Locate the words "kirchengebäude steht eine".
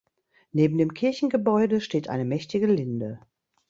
0.95-2.25